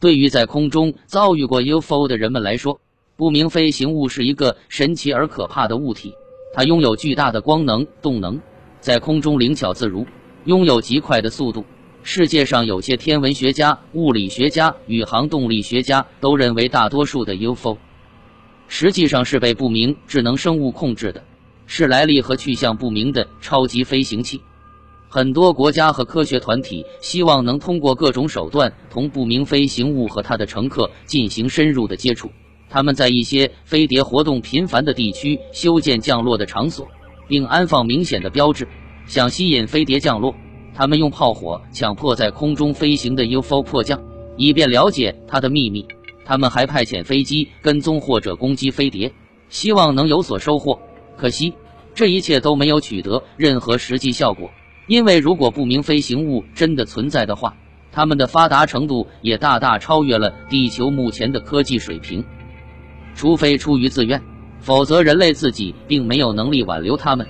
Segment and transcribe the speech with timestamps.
[0.00, 2.80] 对于在空中遭遇过 UFO 的人们来说，
[3.16, 6.14] 不明飞行物是一个神奇而可怕的物体。
[6.54, 8.40] 它拥有巨大的光能动能，
[8.80, 10.06] 在空中灵巧自如，
[10.46, 11.66] 拥有极快的速度。
[12.02, 17.76] 世界上有些天文学家、物理学家、宇航动力学家都认为，大多数的 UFO
[18.68, 21.22] 实际上是被不明智能生物控制的，
[21.66, 24.40] 是来历和去向不明的超级飞行器。
[25.12, 32.30] 很多国家和科学团体希望能通过各种手段同不明飞行物和它的乘客进行深入的接触。
[32.68, 36.86] 他们在一些飞碟活动频繁的地区修建降落的场所，
[37.26, 38.68] 并安放明显的标志，
[39.08, 40.32] 想吸引飞碟降落。
[40.72, 44.00] 他们用炮火强迫在空中飞行的 UFO 迫降，
[44.36, 45.84] 以便了解它的秘密。
[46.24, 49.12] 他们还派遣飞机跟踪或者攻击飞碟，
[49.48, 50.78] 希望能有所收获。
[51.16, 51.52] 可惜，
[51.96, 54.48] 这一切都没有取得任何实际效果。
[54.90, 57.56] 因为如果不明飞行物真的存在的话，
[57.92, 62.24] 他们的发达程度也大大超越了地球目前的科技水平。
[63.14, 64.20] 除非出于自愿，
[64.58, 67.24] 否则人类自己并没有能力挽留他们。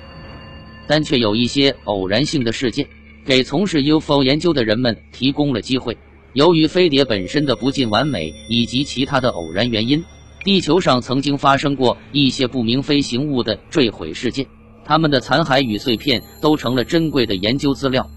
[0.87, 2.87] 但却有一些偶然性的事件，
[3.27, 5.95] 给从事 UFO 研究的人们提供了机会。
[6.33, 10.03] 由于飞碟本身的不尽完美以及其他的偶然原因，
[10.45, 14.47] 地球上曾经发生过一些不明飞行物的坠毁事件，
[14.91, 18.11] 他们的残骸与碎片都成了珍贵的研究资料。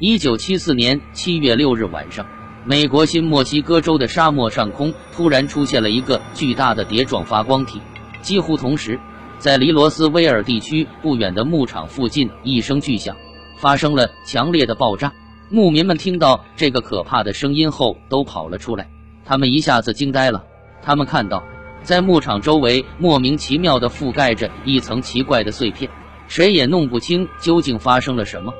[0.00, 2.26] 一九七四年七月六日晚上。
[2.64, 7.80] 美国新墨西哥州的沙漠上空突然出现了一个巨大的碟状发光体。
[8.22, 8.98] 几乎同时，
[9.38, 13.16] 在离罗斯威尔地区不远的牧场附近，一声巨响，
[13.56, 15.12] 发生了强烈的爆炸。
[15.48, 18.90] 牧民们听到这个可怕的声音后，都跑了出来。
[19.24, 20.42] 他们一下子惊呆了。
[20.82, 21.44] 他们看到，
[21.84, 25.88] 在牧场周围莫名其妙地覆盖着一层奇怪的碎片，
[26.28, 28.52] 谁也弄不清究竟发生了什么。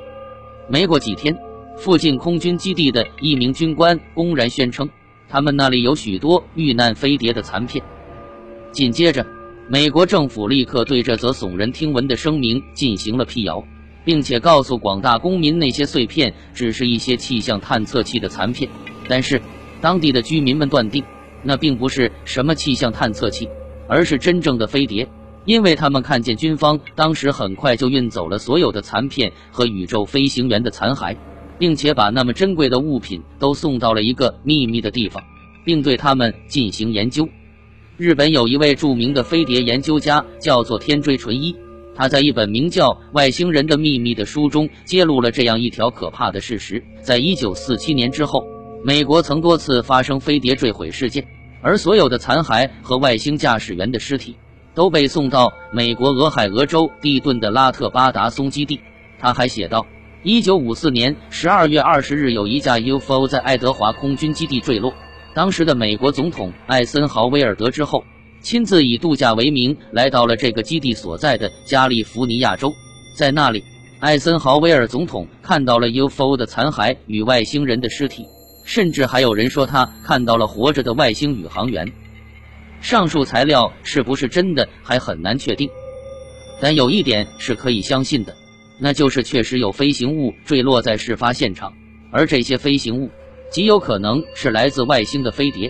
[0.69, 1.37] 没过几天。
[1.79, 4.89] 附近空军基地的一名军官公然宣称，
[5.29, 7.85] 他们那里有许多遇难飞碟的残片。
[8.71, 9.23] 紧接着，
[9.69, 13.63] 美国政府立刻对这则耸人听闻的声明进行了辟谣，
[14.03, 18.67] 并且告诉广大公民，那些碎片只是一些气象探测器的残片。
[19.07, 19.39] 但是，
[19.79, 21.03] 当地的居民们断定，
[21.43, 23.47] 那并不是什么气象探测器，
[23.87, 25.07] 而是真正的飞碟，
[25.47, 31.17] 因为他们看见军方当时很快就运走了所有的残片和宇宙飞行员的残骸。
[31.59, 35.23] 并且把那么珍贵的物品都送到了一个秘密的地方，
[35.65, 37.27] 并对他们进行研究。
[37.97, 41.55] 日本有一位著名的飞碟研究家，叫做天追纯一。
[41.95, 48.43] 他在一本名叫《外星人的秘密》的书中揭露了这样一条可怕的事实：在一九四七年之后，
[48.83, 51.25] 美国曾多次发生飞碟坠毁事件，
[51.63, 54.35] 而所有的残骸和外星驾驶员的尸体
[54.77, 58.79] 都被送到美国俄亥俄州地顿的拉特巴达松基地。
[59.17, 59.87] 他还写道。
[60.21, 64.93] 一九五四年十二月二十日，有一架 UFO 在爱德华空军基地坠落。
[65.33, 68.03] 当时的美国总统艾森豪威尔得知后，
[68.39, 72.71] 亲自以度假为名来到了这个基地所在的加利福尼亚州。
[73.15, 73.63] 在那里，
[73.99, 78.25] 艾森豪威尔总统看到了 UFO 的残骸与外星人的尸体，
[78.63, 81.91] 甚至还有人说他看到了活着的外星宇航员。
[82.87, 85.69] 上述材料是不是真的还很难确定，
[86.61, 88.33] 但有一点是可以相信的。
[88.79, 91.73] 那就是确实有飞行物坠落在事发现场，
[92.13, 93.09] 而这些飞行物
[93.51, 95.69] 极有可能是来自外星的飞碟。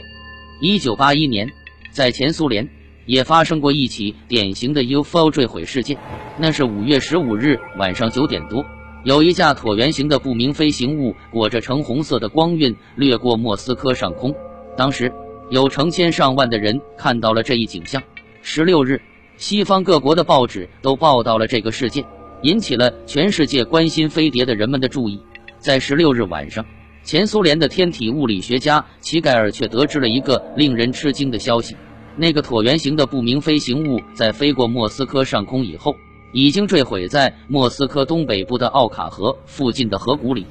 [0.62, 1.50] 一九八一年，
[1.90, 2.70] 在前苏联
[3.08, 5.98] 也发生过一起典型的 UFO 坠毁事件。
[6.38, 8.64] 那是五月十五日晚上九点多，
[9.04, 14.36] 有一架椭圆形的不明飞行物裹着橙红色的光晕掠过莫斯科上空。
[14.78, 15.12] 当时
[15.50, 18.02] 有成千上万的人看到了这一景象。
[18.42, 19.02] 十六日，
[19.38, 22.06] 西方各国的报纸都报道了这个事件。
[22.44, 25.20] 引起了全世界关心飞碟的人们的注意。
[25.58, 26.64] 在十六日晚上，
[27.04, 31.76] 前苏联的天体物理学家齐盖尔却得知了一个令人吃惊的消息：
[32.16, 35.96] 那个椭圆形的不明飞行物在飞过莫斯科上空以后，
[36.32, 40.46] 已经坠毁在莫斯科东北部的奥卡河附近的河谷里。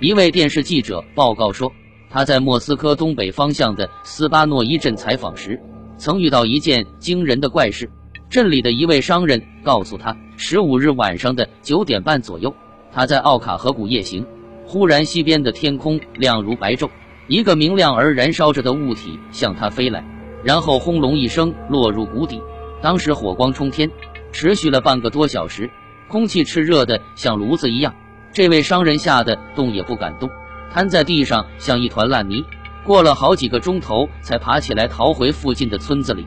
[0.00, 1.70] 一位电视记者报告说，
[2.14, 5.60] 他在莫斯科东北方向的斯巴诺伊镇采访时，
[5.98, 7.90] 曾遇到一件惊人的怪事。
[8.30, 12.54] 镇里的一位商人告诉他，十五日晚上的九点半左右，
[12.92, 14.24] 他在奥卡河谷夜行，
[14.64, 16.88] 忽然西边的天空亮如白昼，
[17.26, 20.04] 一个明亮而燃烧着的物体向他飞来，
[20.44, 22.40] 然后轰隆一声落入谷底。
[22.80, 23.90] 当时火光冲天，
[24.30, 25.68] 持续了半个多小时，
[26.06, 27.92] 空气炽热的像炉子一样。
[28.32, 30.30] 这位商人吓得动也不敢动，
[30.74, 32.44] 瘫在地上像一团烂泥。
[32.82, 36.26] 过了好几个钟头，才爬起来逃回附近的村子里。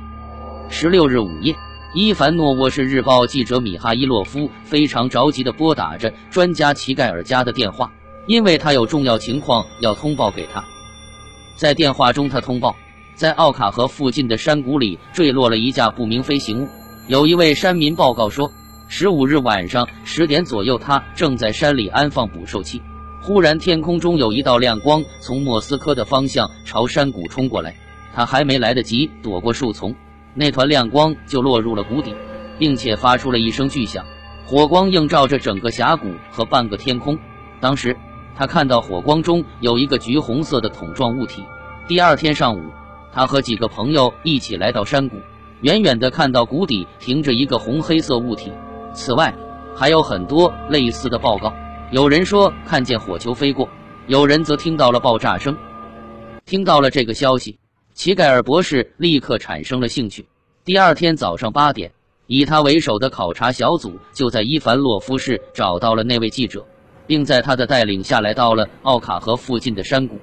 [0.69, 1.53] 十六日午夜。
[1.93, 7.91] 伊凡诺沃市日报记者米哈伊洛夫非常着急地拨打着专家齐盖尔家的电话，
[8.27, 10.63] 因为他有重要情况要通报给他。
[11.55, 12.75] 在电话中，他通报，
[13.15, 16.69] 在奥卡河附近的山谷里坠落了一架不明飞行物。
[17.07, 18.51] 有一位山民报告说，
[18.87, 22.81] 十五日晚上十点左右，他正在山里安放捕兽器，
[23.21, 27.75] 忽然天空中有一道亮光从莫斯科的方向朝山谷冲过来。
[28.13, 29.93] 他还没来得及躲过树丛，
[30.33, 32.15] 那团亮光就落入了谷底，
[32.57, 34.05] 并且发出了一声巨响，
[34.45, 37.17] 火光映照着整个峡谷和半个天空。
[37.59, 37.95] 当时。
[38.39, 41.43] 他看到火光中有一个橘红色的桶状物体。
[41.87, 42.61] 第二天上午，
[43.11, 45.17] 他和几个朋友一起来到山谷，
[45.61, 48.51] 远远的看到谷底停着一个红黑色物体。
[48.93, 49.33] 此外，
[49.75, 51.51] 还有很多类似的报告。
[51.89, 53.69] 有人说看见火球飞过，
[54.07, 55.57] 有人则听到了爆炸声。
[56.45, 57.57] 听到了这个消息，
[57.93, 60.27] 齐盖尔博士立刻产生了兴趣。
[60.65, 61.89] 第二天早上八点，
[62.25, 66.65] 以他为首的考察小组就在伊凡洛夫市找到了那位记者。
[67.07, 70.19] 并在他的带领下来到了奥卡河附近的山谷，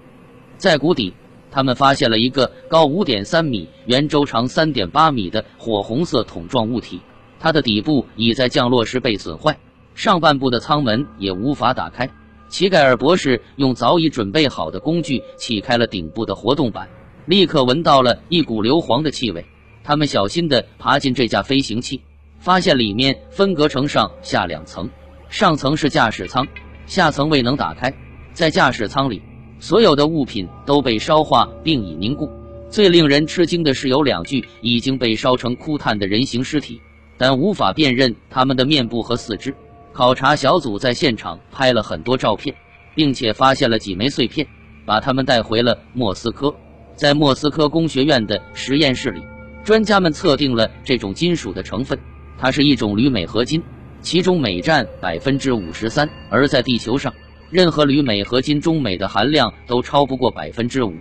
[0.58, 1.14] 在谷底，
[1.50, 7.00] 他们发现了一个高五点三米、圆周长三点八米的火红色桶状物体。
[7.40, 9.58] 它的底部已在降落时被损坏，
[9.94, 12.08] 上半部的舱门也无法打开。
[12.48, 16.88] 齐盖尔博士用早已准备好的工具启开了顶部的活动板，
[17.26, 19.44] 立刻闻到了一股硫磺的气味。
[19.82, 22.00] 他们小心地爬进这架飞行器，
[22.38, 24.88] 发现里面分隔成上下两层，
[25.28, 26.46] 上层是驾驶舱。
[26.86, 27.92] 下层未能打开，
[28.32, 29.22] 在驾驶舱里，
[29.58, 32.30] 所有的物品都被烧化并已凝固。
[32.68, 36.80] 最令人吃惊的是，有两具已经被烧成枯炭的人形尸体，
[37.16, 39.54] 但无法辨认他们的面部和四肢。
[39.94, 42.52] 考察小组在现场拍了很多照片，
[42.96, 44.44] 并且发现了几枚碎片，
[44.84, 46.52] 把他们带回了莫斯科。
[46.96, 49.22] 在莫斯科工学院的实验室里，
[49.62, 51.96] 专家们测定了这种金属的成分，
[52.36, 53.62] 它是一种铝镁合金。
[54.00, 57.14] 其中镁占百分之五十三，而在地球上，
[57.48, 60.92] 任何铝镁合金中镁的含量都超不过百分之五，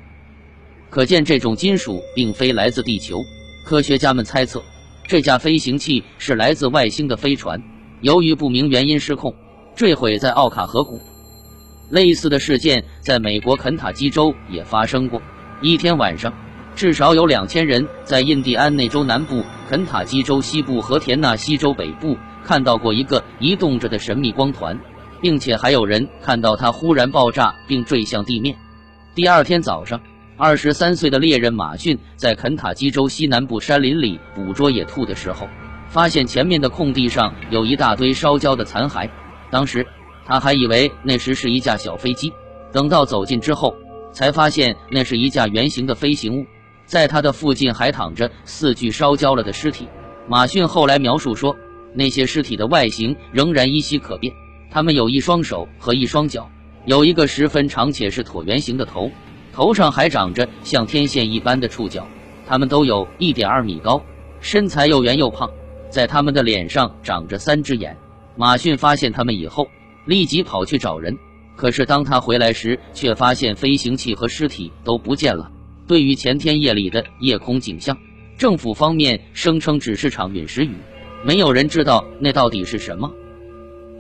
[0.91, 3.19] 可见这种金属并非来自地球。
[3.65, 4.63] 科学家们猜测，
[5.07, 7.59] 这架飞行器是来自外星的飞船，
[8.03, 9.33] 由于不明原因失控，
[9.77, 10.99] 坠毁在奥卡河谷。
[11.89, 15.21] 类似的事件在美国肯塔基州也发生过。
[15.61, 16.33] 一天晚上，
[16.75, 22.17] 至少有两千人在印第安纳州南部、肯塔基州西部和田纳西州北部。
[22.43, 24.77] 看到过一个移动着的神秘光团，
[25.21, 28.53] 并且还有人看到它忽然爆炸并坠向地面。
[29.15, 29.97] 第二天早上，
[30.35, 35.47] 二十三岁的猎人马逊在肯塔基州西南部山林里捕捉野兔的时候，
[35.89, 39.09] 发现前面的空地上有一大堆烧焦的残骸。
[39.49, 39.85] 当时
[40.25, 42.33] 他还以为那时是一架小飞机，
[42.71, 43.75] 等到走近之后，
[44.11, 46.45] 才发现那是一架圆形的飞行物。
[46.85, 49.87] 在它的附近还躺着四具烧焦了的尸体。
[50.27, 51.55] 马逊后来描述说。
[51.95, 54.33] 那些尸体的外形仍然依稀可辨，
[54.71, 56.49] 他们有一双手和一双脚，
[56.87, 59.11] 有一个十分长且是椭圆形的头，
[59.53, 62.07] 头上还长着像天线一般的触角。
[62.47, 64.01] 他们都有一点二米高，
[64.41, 65.47] 身材又圆又胖，
[65.93, 67.95] 在他们的脸上长着三只眼。
[68.35, 69.67] 马逊发现他们以后，
[70.07, 71.15] 立即跑去找人，
[71.55, 75.51] 可是当他回来时，却发现飞行器和尸体都不见了。
[75.87, 77.95] 对于前天夜里的夜空景象，
[78.39, 80.71] 政府方面声称只是场陨石雨。
[81.23, 83.11] 没有人知道那到底是什么。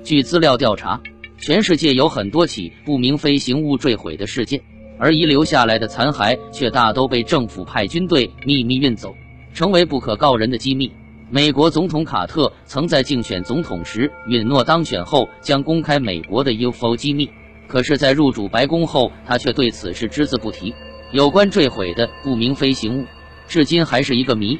[0.03, 0.99] 据资料调查，
[1.37, 4.59] 全世界有很多起不明飞行物坠毁的事件，
[4.97, 9.13] 而遗留下来的残骸却大都被政府派军队秘密运走，
[9.53, 10.91] 成为不可告人的机密。
[11.33, 17.27] 美国总统卡特曾在竞选总统时允诺，当选后将公开美国的 UFO 机密，
[17.67, 20.75] 可是，在入主白宫后，他却对此事只字不提。
[21.11, 23.07] 有关坠毁的不明飞行物，
[23.47, 24.59] 至今还是一个谜。